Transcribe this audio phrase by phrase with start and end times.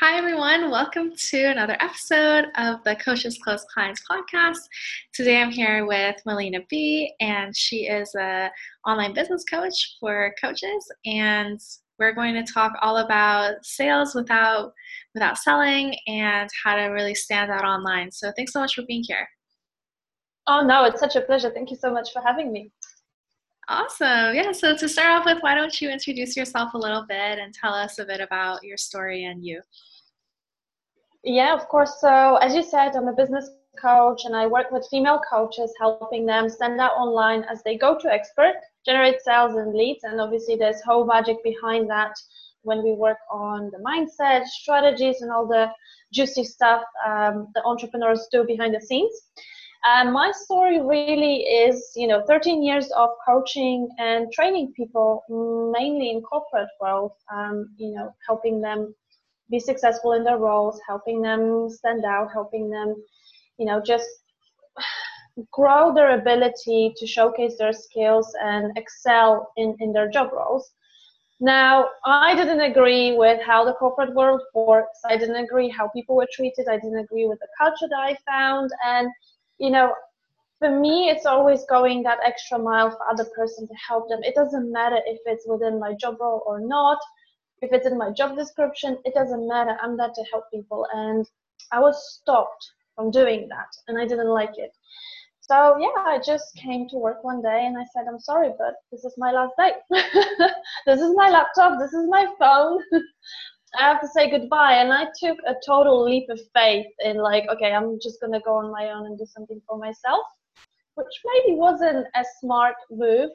[0.00, 0.70] Hi, everyone.
[0.70, 4.58] Welcome to another episode of the Coaches Close Clients podcast.
[5.14, 8.50] Today I'm here with Melina B, and she is a
[8.86, 11.58] online business coach for coaches, and
[11.98, 14.74] we're going to talk all about sales without
[15.14, 18.12] without selling and how to really stand out online.
[18.12, 19.26] So thanks so much for being here.
[20.46, 21.48] Oh no, it's such a pleasure.
[21.48, 22.70] Thank you so much for having me.
[23.68, 24.34] Awesome.
[24.34, 24.52] Yeah.
[24.52, 27.74] So to start off with, why don't you introduce yourself a little bit and tell
[27.74, 29.60] us a bit about your story and you?
[31.24, 32.00] Yeah, of course.
[32.00, 33.50] So as you said, I'm a business
[33.80, 37.98] coach and I work with female coaches, helping them stand out online as they go
[37.98, 40.04] to expert, generate sales and leads.
[40.04, 42.14] And obviously there's whole magic behind that
[42.62, 45.70] when we work on the mindset, strategies, and all the
[46.12, 49.12] juicy stuff um, the entrepreneurs do behind the scenes.
[49.84, 55.22] And my story really is, you know, 13 years of coaching and training people,
[55.76, 58.94] mainly in corporate world, um, you know, helping them
[59.50, 62.96] be successful in their roles, helping them stand out, helping them,
[63.58, 64.08] you know, just
[65.52, 70.72] grow their ability to showcase their skills and excel in, in their job roles.
[71.38, 74.98] Now, I didn't agree with how the corporate world works.
[75.04, 76.66] I didn't agree how people were treated.
[76.68, 78.70] I didn't agree with the culture that I found.
[78.86, 79.08] And
[79.58, 79.92] you know,
[80.58, 84.20] for me, it's always going that extra mile for other person to help them.
[84.22, 86.98] It doesn't matter if it's within my job role or not.
[87.60, 89.76] If it's in my job description, it doesn't matter.
[89.82, 90.86] I'm there to help people.
[90.92, 91.26] And
[91.72, 94.72] I was stopped from doing that and I didn't like it.
[95.40, 98.74] So yeah, I just came to work one day and I said, I'm sorry, but
[98.90, 99.72] this is my last day.
[100.86, 101.78] this is my laptop.
[101.78, 102.82] This is my phone.
[103.78, 104.74] I have to say goodbye.
[104.74, 108.56] And I took a total leap of faith in like, okay, I'm just gonna go
[108.56, 110.24] on my own and do something for myself,
[110.94, 113.30] which maybe wasn't a smart move.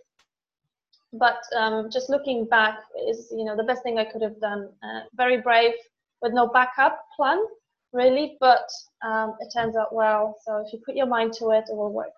[1.13, 4.69] But um, just looking back is, you know, the best thing I could have done.
[4.81, 5.73] Uh, very brave
[6.21, 7.39] with no backup plan,
[7.91, 8.69] really, but
[9.05, 10.37] um, it turns out well.
[10.45, 12.13] So if you put your mind to it, it will work.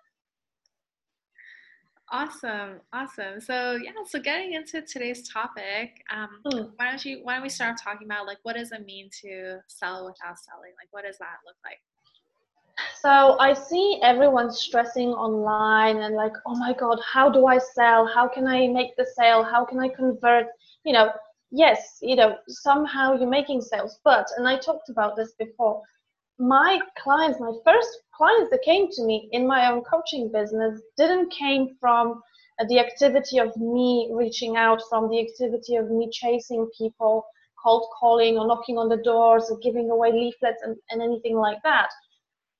[2.14, 3.40] Awesome, awesome.
[3.40, 6.28] So yeah, so getting into today's topic, um,
[6.76, 9.58] why don't you why don't we start talking about like what does it mean to
[9.66, 10.70] sell without selling?
[10.78, 11.80] Like what does that look like?
[13.00, 18.06] So I see everyone stressing online and like, oh my god, how do I sell?
[18.06, 19.42] How can I make the sale?
[19.42, 20.46] How can I convert?
[20.84, 21.10] You know,
[21.50, 25.82] yes, you know, somehow you're making sales, but and I talked about this before.
[26.38, 31.30] My clients, my first clients that came to me in my own coaching business didn't
[31.30, 32.20] came from
[32.68, 37.24] the activity of me reaching out from the activity of me chasing people
[37.62, 41.62] cold calling or knocking on the doors or giving away leaflets and, and anything like
[41.62, 41.88] that.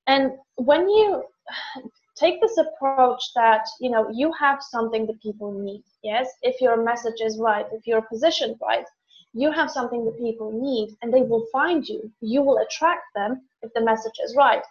[0.07, 1.25] And when you
[2.17, 6.29] take this approach that you know you have something that people need yes?
[6.43, 8.87] If your message is right if you're positioned right
[9.34, 12.11] you have something that people need and they will find you.
[12.21, 14.63] You will attract them if the message is right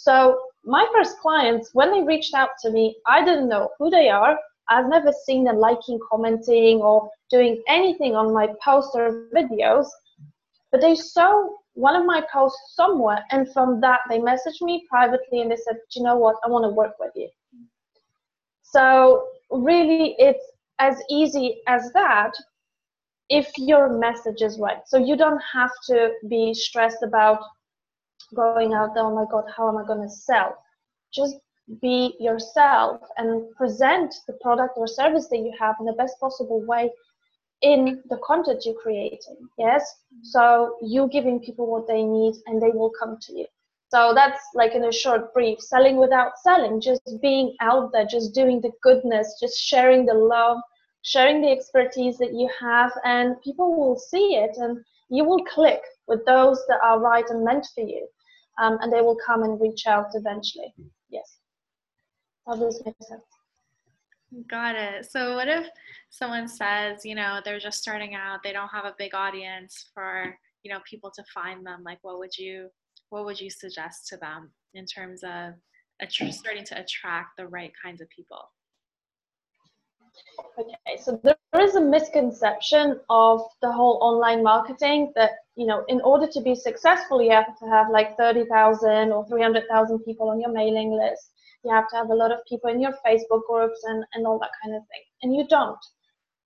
[0.00, 4.08] so my first clients, when they reached out to me, I didn't know who they
[4.08, 4.38] are.
[4.70, 9.86] I've never seen them liking, commenting, or doing anything on my posts or videos.
[10.72, 15.42] But they saw one of my posts somewhere, and from that, they messaged me privately
[15.42, 16.36] and they said, Do you know what?
[16.44, 17.28] I want to work with you.
[18.62, 20.44] So, really, it's
[20.78, 22.32] as easy as that
[23.28, 24.80] if your message is right.
[24.86, 27.40] So, you don't have to be stressed about
[28.34, 30.56] going out there, oh my God, how am I going to sell?
[31.12, 31.36] Just
[31.80, 36.64] be yourself and present the product or service that you have in the best possible
[36.66, 36.90] way
[37.62, 39.36] in the content you're creating.
[39.58, 39.84] Yes.
[40.22, 43.46] So you're giving people what they need and they will come to you.
[43.90, 48.34] So that's like in a short brief, selling without selling, just being out there, just
[48.34, 50.58] doing the goodness, just sharing the love,
[51.02, 55.82] sharing the expertise that you have, and people will see it and you will click
[56.06, 58.06] with those that are right and meant for you
[58.60, 60.72] um, and they will come and reach out eventually.
[61.08, 61.38] Yes.
[62.46, 63.22] How does make sense?
[64.48, 65.10] Got it.
[65.10, 65.66] So, what if
[66.10, 70.36] someone says, you know, they're just starting out, they don't have a big audience for,
[70.62, 71.82] you know, people to find them?
[71.84, 72.68] Like, what would you,
[73.08, 75.54] what would you suggest to them in terms of
[76.08, 78.50] starting to attract the right kinds of people?
[80.58, 86.00] Okay, so there is a misconception of the whole online marketing that, you know, in
[86.02, 90.52] order to be successful, you have to have like 30,000 or 300,000 people on your
[90.52, 91.32] mailing list.
[91.64, 94.38] You have to have a lot of people in your Facebook groups and, and all
[94.38, 95.02] that kind of thing.
[95.22, 95.78] And you don't.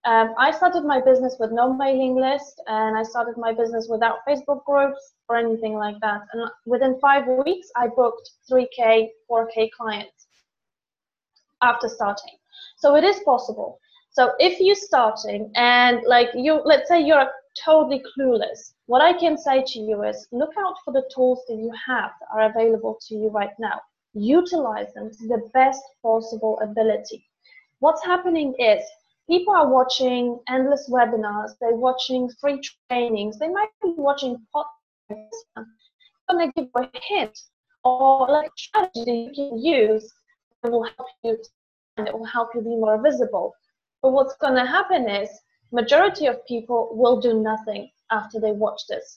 [0.05, 4.19] Um, I started my business with no mailing list and I started my business without
[4.29, 6.21] Facebook groups or anything like that.
[6.33, 10.27] And within five weeks, I booked 3K, 4K clients
[11.63, 12.35] after starting.
[12.77, 13.79] So it is possible.
[14.11, 17.29] So if you're starting and like you, let's say you're
[17.65, 21.57] totally clueless, what I can say to you is look out for the tools that
[21.57, 23.81] you have that are available to you right now.
[24.13, 27.27] Utilize them to the best possible ability.
[27.81, 28.85] What's happening is
[29.29, 35.29] people are watching endless webinars, they're watching free trainings, they might be watching podcasts.
[35.57, 35.67] I'm
[36.31, 37.39] going to give a hint
[37.85, 40.13] or like a strategy you can use
[40.63, 41.37] that will help you
[41.97, 43.55] and it will help you be more visible.
[44.03, 45.29] But what's going to happen is
[45.73, 49.17] majority of people will do nothing after they watch this.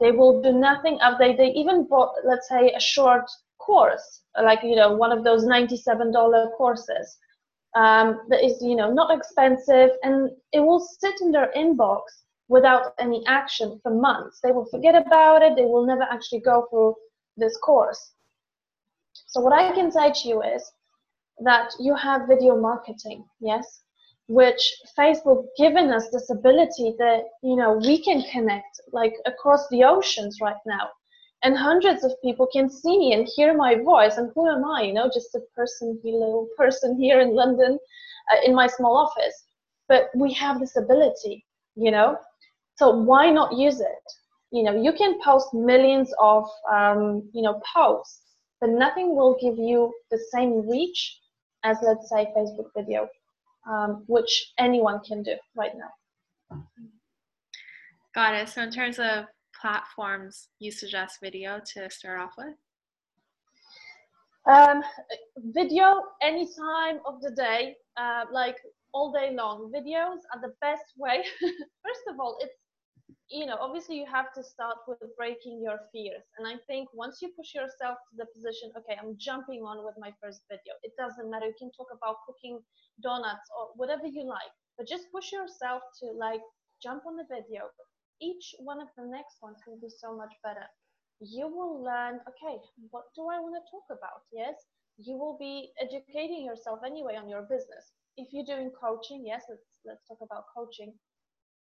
[0.00, 3.28] They will do nothing after they, they even bought, let's say, a short
[3.58, 7.18] course, like, you know, one of those $97 courses
[7.76, 12.02] um, that is, you know, not expensive and it will sit in their inbox
[12.48, 14.40] without any action for months.
[14.42, 15.56] They will forget about it.
[15.56, 16.94] They will never actually go through
[17.36, 18.12] this course.
[19.26, 20.72] So what I can say to you is
[21.44, 23.82] that you have video marketing, yes?
[24.28, 29.82] which Facebook given us this ability that you know we can connect like across the
[29.82, 30.88] oceans right now.
[31.42, 34.18] And hundreds of people can see and hear my voice.
[34.18, 37.78] And who am I you know just a person little person here in London
[38.30, 39.44] uh, in my small office.
[39.88, 41.44] But we have this ability
[41.74, 42.18] you know.
[42.76, 44.06] So why not use it?
[44.50, 48.20] You know you can post millions of um, you know posts
[48.60, 51.17] but nothing will give you the same reach
[51.64, 53.08] as let's say Facebook video
[53.68, 56.64] um, which anyone can do right now.
[58.14, 58.48] Got it.
[58.48, 59.26] So, in terms of
[59.60, 62.54] platforms, you suggest video to start off with?
[64.46, 64.82] Um,
[65.36, 68.56] video any time of the day, uh, like
[68.94, 69.70] all day long.
[69.70, 71.22] Videos are the best way.
[71.40, 72.54] First of all, it's
[73.30, 76.24] you know, obviously you have to start with breaking your fears.
[76.38, 79.94] And I think once you push yourself to the position, okay, I'm jumping on with
[79.98, 80.74] my first video.
[80.82, 81.46] It doesn't matter.
[81.46, 82.60] You can talk about cooking
[83.02, 86.40] donuts or whatever you like, but just push yourself to like
[86.82, 87.68] jump on the video.
[88.20, 90.66] Each one of the next ones will be so much better.
[91.20, 92.58] You will learn, okay,
[92.90, 94.24] what do I want to talk about?
[94.32, 94.54] Yes,
[94.98, 97.92] you will be educating yourself anyway on your business.
[98.16, 100.94] If you're doing coaching, yes, let's let's talk about coaching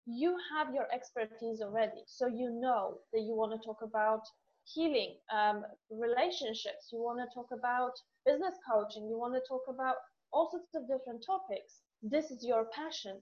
[0.07, 2.03] you have your expertise already.
[2.07, 4.23] So you know that you want to talk about
[4.65, 7.91] healing, um, relationships, you want to talk about
[8.25, 9.95] business coaching, you want to talk about
[10.33, 11.81] all sorts of different topics.
[12.01, 13.21] This is your passion.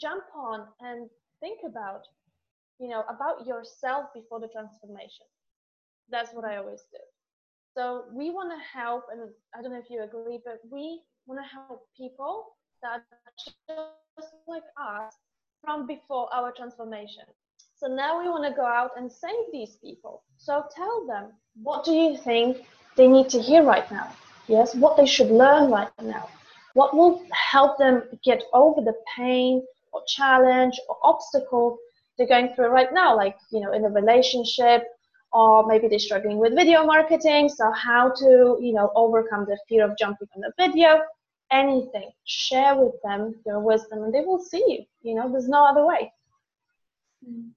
[0.00, 1.08] Jump on and
[1.40, 2.02] think about,
[2.78, 5.26] you know, about yourself before the transformation.
[6.10, 6.98] That's what I always do.
[7.76, 11.40] So we want to help, and I don't know if you agree, but we want
[11.44, 15.16] to help people that just like us
[15.66, 17.24] from before our transformation.
[17.74, 20.22] So now we want to go out and save these people.
[20.38, 21.32] So tell them,
[21.62, 22.58] what do you think
[22.96, 24.12] they need to hear right now?
[24.46, 26.28] Yes, what they should learn right now.
[26.74, 31.78] What will help them get over the pain or challenge or obstacle
[32.16, 34.84] they're going through right now, like, you know, in a relationship
[35.32, 37.48] or maybe they're struggling with video marketing.
[37.48, 41.02] So how to, you know, overcome the fear of jumping on the video
[41.52, 42.10] anything.
[42.24, 45.86] Share with them your wisdom and they will see you you know there's no other
[45.86, 46.12] way.
[47.26, 47.50] Mm.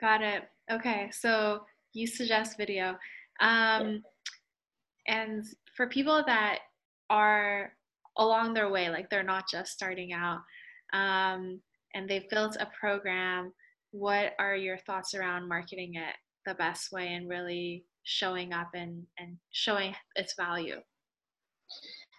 [0.00, 0.44] got it.
[0.70, 2.96] Okay so you suggest video.
[3.40, 4.02] Um,
[5.06, 5.44] and
[5.76, 6.60] for people that
[7.10, 7.72] are
[8.18, 10.40] along their way like they're not just starting out
[10.92, 11.60] um,
[11.94, 13.52] and they've built a program
[13.90, 19.04] what are your thoughts around marketing it the best way and really showing up and,
[19.18, 20.76] and showing its value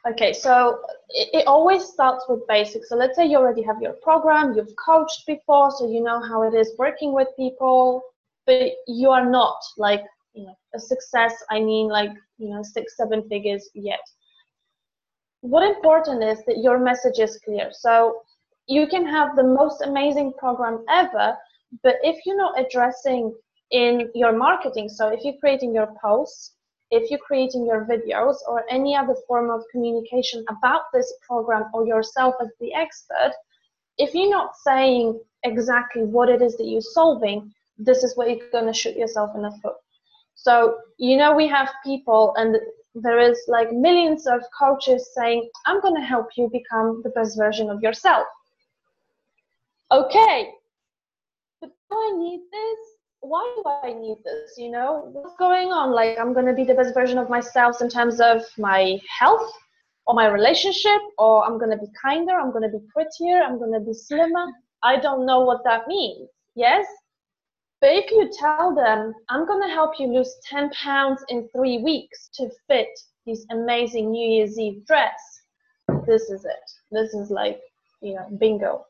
[0.05, 2.89] Okay, so it, it, always starts with basics.
[2.89, 6.43] So let's say you already have your program, you've coached before, so you know how
[6.43, 8.01] it is working with people,
[8.45, 11.33] but you are not like you know a success.
[11.49, 13.99] I mean, like you know six, seven figures yet.
[15.41, 17.69] What important is that your message is clear.
[17.71, 18.21] So
[18.67, 21.35] you can have the most amazing program ever,
[21.83, 23.33] but if you're not addressing
[23.71, 26.53] in your marketing, so if you're creating your posts
[26.91, 31.85] if you're creating your videos or any other form of communication about this program or
[31.85, 33.33] yourself as the expert,
[33.97, 38.49] if you're not saying exactly what it is that you're solving, this is where you're
[38.51, 39.75] going to shoot yourself in the foot.
[40.35, 42.57] So, you know, we have people, and
[42.95, 47.37] there is like millions of coaches saying, I'm going to help you become the best
[47.37, 48.27] version of yourself.
[49.91, 50.51] Okay,
[51.61, 52.96] but do I need this?
[53.21, 54.57] Why do I need this?
[54.57, 55.91] You know, what's going on?
[55.91, 59.51] Like, I'm going to be the best version of myself in terms of my health
[60.05, 63.59] or my relationship, or I'm going to be kinder, I'm going to be prettier, I'm
[63.59, 64.45] going to be slimmer.
[64.83, 66.29] I don't know what that means.
[66.55, 66.85] Yes?
[67.81, 71.79] But if you tell them, I'm going to help you lose 10 pounds in three
[71.79, 72.87] weeks to fit
[73.25, 75.41] this amazing New Year's Eve dress,
[76.07, 76.71] this is it.
[76.91, 77.59] This is like,
[78.01, 78.85] you know, bingo.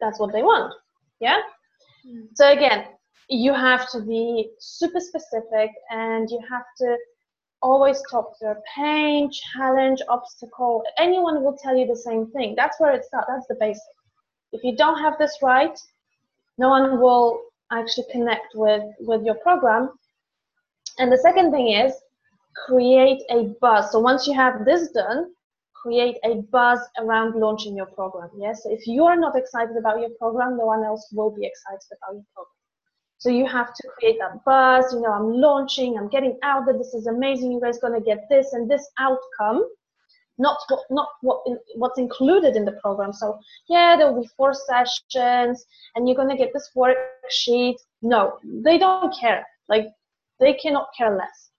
[0.00, 0.74] That's what they want.
[1.18, 1.38] Yeah?
[2.06, 2.28] Mm.
[2.34, 2.84] So again,
[3.28, 6.96] you have to be super specific and you have to
[7.62, 10.82] always talk to pain, challenge, obstacle.
[10.98, 12.54] Anyone will tell you the same thing.
[12.56, 13.28] That's where it starts.
[13.28, 13.82] That's the basic.
[14.52, 15.78] If you don't have this right,
[16.58, 19.90] no one will actually connect with, with your program.
[20.98, 21.92] And the second thing is
[22.66, 23.92] create a buzz.
[23.92, 25.32] So once you have this done,
[25.74, 28.30] create a buzz around launching your program.
[28.36, 28.64] Yes.
[28.64, 31.86] So if you are not excited about your program, no one else will be excited
[31.96, 32.59] about your program.
[33.20, 34.94] So you have to create that buzz.
[34.94, 36.76] You know, I'm launching, I'm getting out there.
[36.76, 37.52] This is amazing.
[37.52, 39.62] You guys gonna get this and this outcome,
[40.38, 43.12] not what not what in, what's included in the program.
[43.12, 47.76] So yeah, there will be four sessions, and you're gonna get this worksheet.
[48.00, 49.44] No, they don't care.
[49.68, 49.88] Like
[50.38, 51.50] they cannot care less.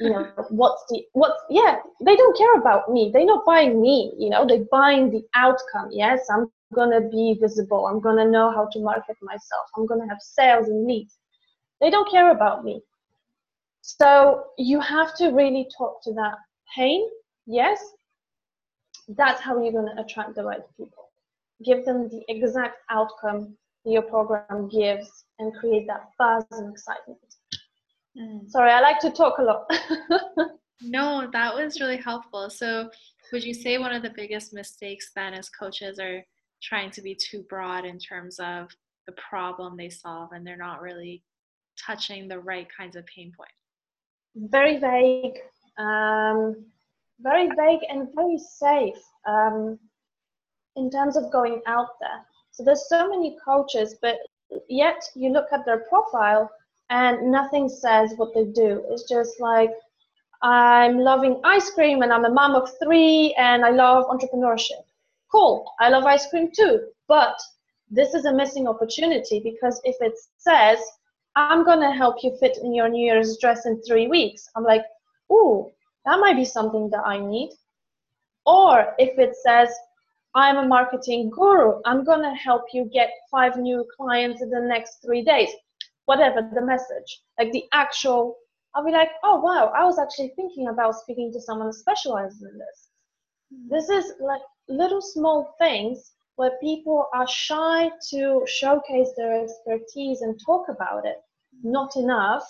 [0.00, 3.10] You know what's the what's yeah they don't care about me.
[3.12, 4.12] They're not buying me.
[4.18, 5.90] You know they're buying the outcome.
[5.92, 7.86] Yes, I'm going to be visible.
[7.86, 9.66] I'm going to know how to market myself.
[9.76, 11.18] I'm going to have sales and leads.
[11.80, 12.80] They don't care about me.
[13.82, 16.34] So you have to really talk to that
[16.74, 17.08] pain.
[17.46, 17.80] Yes,
[19.08, 21.10] that's how you're going to attract the right people.
[21.64, 27.18] Give them the exact outcome your program gives and create that buzz and excitement.
[28.18, 28.50] Mm.
[28.50, 29.70] Sorry, I like to talk a lot.
[30.82, 32.50] no, that was really helpful.
[32.50, 32.90] So,
[33.32, 36.22] would you say one of the biggest mistakes then as coaches are
[36.66, 38.68] trying to be too broad in terms of
[39.06, 41.22] the problem they solve and they're not really
[41.86, 43.52] touching the right kinds of pain points.
[44.34, 45.38] Very vague
[45.78, 46.64] um,
[47.20, 49.78] very vague and very safe um,
[50.76, 52.24] in terms of going out there.
[52.50, 54.16] So there's so many coaches but
[54.68, 56.50] yet you look at their profile
[56.90, 58.84] and nothing says what they do.
[58.90, 59.70] It's just like
[60.42, 64.84] i'm loving ice cream and i'm a mom of three and i love entrepreneurship
[65.36, 66.80] cool, I love ice cream too.
[67.08, 67.38] But
[67.90, 70.78] this is a missing opportunity because if it says,
[71.36, 74.84] I'm to help you fit in your New Year's dress in three weeks, I'm like,
[75.30, 75.70] ooh,
[76.06, 77.50] that might be something that I need.
[78.46, 79.68] Or if it says,
[80.34, 85.02] I'm a marketing guru, I'm to help you get five new clients in the next
[85.04, 85.50] three days,
[86.06, 88.36] whatever the message, like the actual,
[88.74, 92.42] I'll be like, oh wow, I was actually thinking about speaking to someone who specializes
[92.42, 92.88] in this.
[93.68, 100.38] This is like little small things where people are shy to showcase their expertise and
[100.44, 101.16] talk about it.
[101.62, 102.44] Not enough.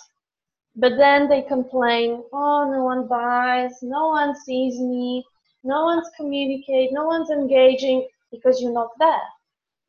[0.75, 5.25] But then they complain, oh, no one buys, no one sees me,
[5.63, 9.27] no one's communicating, no one's engaging because you're not there,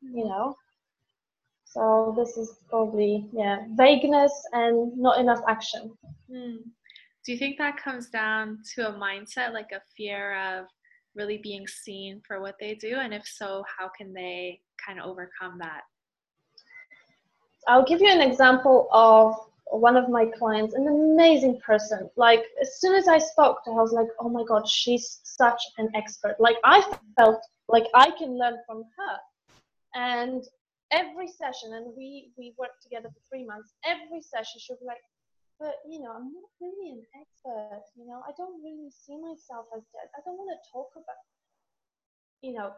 [0.01, 0.55] you know?
[1.65, 5.91] So this is probably, yeah, vagueness and not enough action.
[6.31, 6.55] Hmm.
[7.23, 10.65] Do you think that comes down to a mindset, like a fear of
[11.15, 12.97] really being seen for what they do?
[12.97, 15.81] And if so, how can they kind of overcome that?
[17.67, 19.35] I'll give you an example of
[19.71, 22.09] one of my clients, an amazing person.
[22.15, 25.19] Like, as soon as I spoke to her, I was like, oh my God, she's
[25.23, 26.35] such an expert.
[26.39, 26.81] Like, I
[27.17, 29.17] felt like I can learn from her.
[29.95, 30.43] And
[30.91, 34.97] every session, and we, we worked together for three months, every session she be like,
[35.59, 37.83] but you know, I'm not really an expert.
[37.95, 40.09] You know, I don't really see myself as that.
[40.15, 41.23] I don't want to talk about,
[42.41, 42.71] you know.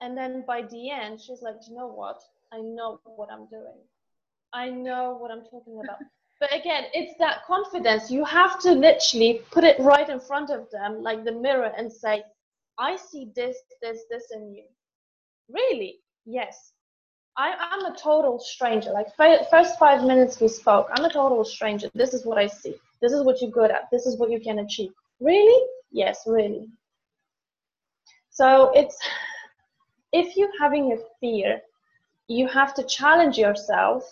[0.00, 2.20] And then by the end, she's like, you know what?
[2.52, 3.80] I know what I'm doing.
[4.52, 5.98] I know what I'm talking about.
[6.40, 8.10] but again, it's that confidence.
[8.10, 11.92] You have to literally put it right in front of them, like the mirror, and
[11.92, 12.22] say,
[12.78, 14.64] I see this, this, this in you.
[15.48, 16.00] Really?
[16.24, 16.72] Yes.
[17.36, 18.90] I, am a total stranger.
[18.90, 21.90] Like first five minutes we spoke, I'm a total stranger.
[21.94, 22.74] This is what I see.
[23.02, 23.90] This is what you're good at.
[23.92, 24.90] This is what you can achieve.
[25.20, 25.66] Really?
[25.90, 26.68] Yes, really.
[28.30, 28.98] So it's
[30.12, 31.60] if you're having a fear,
[32.28, 34.04] you have to challenge yourself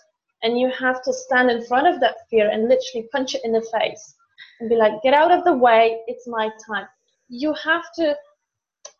[0.42, 3.52] and you have to stand in front of that fear and literally punch it in
[3.52, 4.14] the face
[4.60, 6.00] and be like, get out of the way.
[6.06, 6.86] It's my time.
[7.28, 8.14] You have to.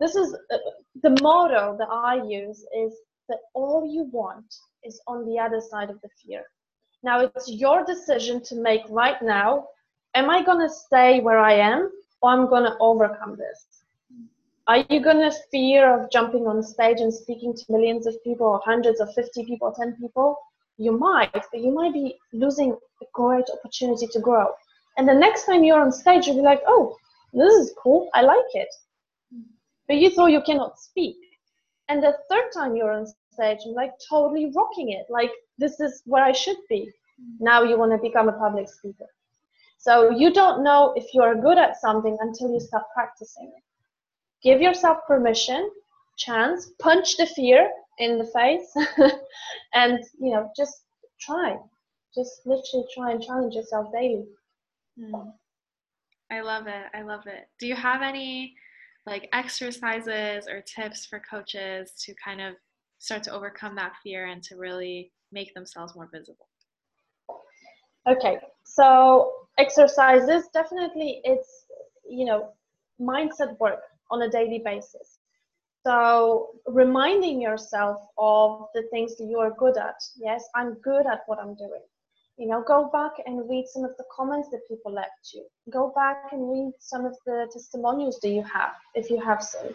[0.00, 0.56] This is uh,
[1.02, 2.94] the motto that I use is
[3.28, 4.54] that all you want
[4.84, 6.42] is on the other side of the fear.
[7.02, 9.68] Now it's your decision to make right now.
[10.14, 11.90] Am I going to stay where I am
[12.22, 13.66] or I'm going to overcome this?
[14.66, 18.46] Are you going to fear of jumping on stage and speaking to millions of people
[18.46, 20.38] or hundreds of 50 people, 10 people?
[20.78, 24.52] You might, but you might be losing a great opportunity to grow.
[24.96, 26.96] And the next time you're on stage, you'll be like, oh,
[27.34, 28.08] this is cool.
[28.14, 28.68] I like it.
[29.86, 31.16] But you thought you cannot speak.
[31.88, 35.06] And the third time you're on stage, I'm like totally rocking it.
[35.10, 36.90] Like this is where I should be.
[37.40, 39.06] Now you want to become a public speaker.
[39.78, 43.62] So you don't know if you're good at something until you start practicing it.
[44.42, 45.70] Give yourself permission,
[46.16, 48.74] chance, punch the fear, in the face
[49.74, 50.82] and you know just
[51.20, 51.56] try
[52.14, 54.24] just literally try and challenge yourself daily
[54.98, 55.32] mm.
[56.30, 58.54] i love it i love it do you have any
[59.06, 62.54] like exercises or tips for coaches to kind of
[62.99, 66.49] start to overcome that fear and to really make themselves more visible
[68.08, 71.66] okay so exercises definitely it's
[72.08, 72.50] you know
[73.00, 73.80] mindset work
[74.11, 75.18] on a daily basis
[75.87, 80.02] so reminding yourself of the things that you are good at.
[80.16, 81.82] Yes, I'm good at what I'm doing.
[82.36, 85.46] You know, go back and read some of the comments that people left you.
[85.70, 89.68] Go back and read some of the testimonials that you have, if you have some.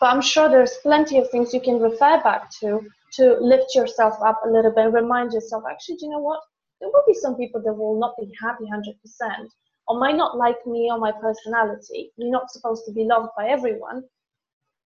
[0.00, 2.80] But I'm sure there's plenty of things you can refer back to
[3.14, 6.40] to lift yourself up a little bit, remind yourself, actually, do you know what?
[6.80, 9.48] There will be some people that will not be happy 100%
[9.88, 12.10] or might not like me or my personality.
[12.16, 14.04] You're not supposed to be loved by everyone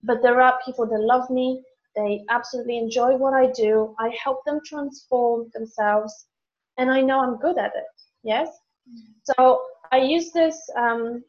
[0.03, 1.63] but there are people that love me
[1.97, 6.27] they absolutely enjoy what i do i help them transform themselves
[6.79, 7.85] and i know i'm good at it
[8.23, 8.49] yes
[9.23, 11.23] so i use this um,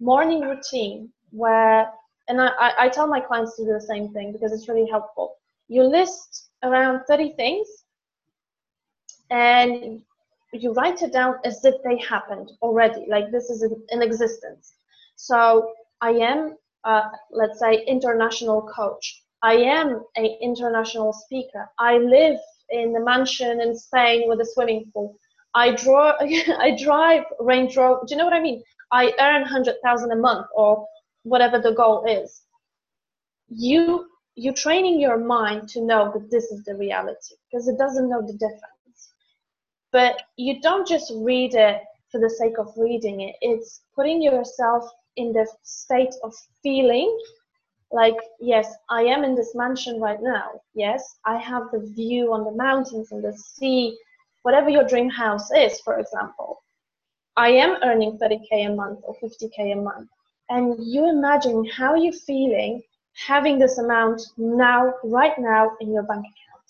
[0.00, 1.90] morning routine where
[2.30, 5.36] and I, I tell my clients to do the same thing because it's really helpful
[5.68, 7.66] you list around 30 things
[9.30, 10.02] and
[10.52, 14.74] you write it down as if they happened already like this is in existence
[15.16, 19.22] so i am uh, let's say, international coach.
[19.42, 21.68] I am an international speaker.
[21.78, 22.38] I live
[22.70, 25.16] in the mansion in Spain with a swimming pool.
[25.54, 28.00] I draw, I drive Range Rover.
[28.06, 28.62] Do you know what I mean?
[28.92, 30.86] I earn hundred thousand a month or
[31.22, 32.42] whatever the goal is.
[33.48, 38.08] You you training your mind to know that this is the reality because it doesn't
[38.08, 39.12] know the difference.
[39.90, 41.82] But you don't just read it
[42.12, 43.34] for the sake of reading it.
[43.40, 44.84] It's putting yourself
[45.16, 46.32] in the state of
[46.62, 47.18] feeling
[47.90, 50.60] like yes i am in this mansion right now.
[50.74, 53.96] Yes i have the view on the mountains and the sea
[54.42, 56.62] whatever your dream house is for example.
[57.36, 60.08] I am earning 30k a month or 50k a month.
[60.50, 62.82] And you imagine how you're feeling
[63.26, 66.68] having this amount now right now in your bank account.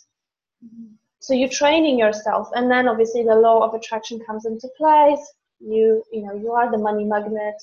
[0.64, 0.94] Mm-hmm.
[1.20, 5.24] so you're training yourself and then obviously the law of attraction comes into place.
[5.60, 7.58] You you know you are the money magnet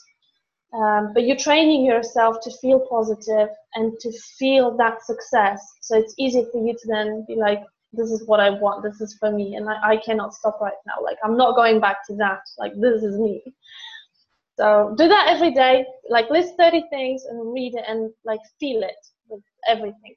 [0.73, 5.65] um, but you're training yourself to feel positive and to feel that success.
[5.81, 7.61] So it's easy for you to then be like,
[7.93, 10.73] this is what I want, this is for me, and I, I cannot stop right
[10.85, 11.01] now.
[11.01, 12.41] Like, I'm not going back to that.
[12.57, 13.41] Like, this is me.
[14.57, 15.85] So do that every day.
[16.09, 18.95] Like, list 30 things and read it and like feel it
[19.29, 20.15] with everything.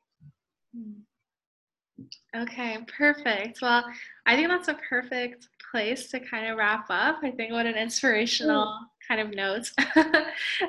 [2.37, 3.61] Okay, perfect.
[3.63, 3.85] Well,
[4.27, 7.18] I think that's a perfect place to kind of wrap up.
[7.22, 9.72] I think what an inspirational mm kind of notes.
[9.96, 10.04] um,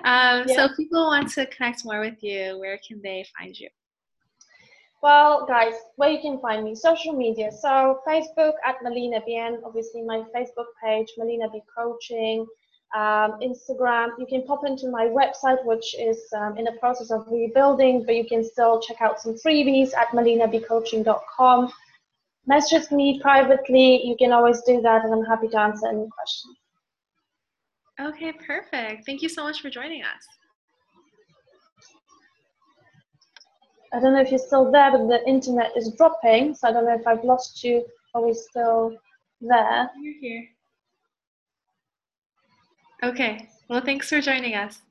[0.03, 0.45] yeah.
[0.47, 3.69] So, if people want to connect more with you, where can they find you?
[5.01, 7.51] Well, guys, where you can find me, social media.
[7.51, 12.45] So, Facebook at Melina Bien, obviously my Facebook page, Melina B Coaching.
[12.95, 17.27] Um, Instagram, you can pop into my website, which is um, in the process of
[17.29, 21.71] rebuilding, but you can still check out some freebies at melinabcoaching.com.
[22.47, 26.57] Message me privately, you can always do that, and I'm happy to answer any questions.
[27.99, 29.05] Okay, perfect.
[29.05, 30.25] Thank you so much for joining us.
[33.91, 36.85] I don't know if you're still there, but the internet is dropping, so I don't
[36.85, 37.85] know if I've lost you.
[38.13, 38.95] Are we still
[39.41, 39.89] there?
[39.99, 40.47] You're here.
[43.03, 44.81] Okay, well, thanks for joining us.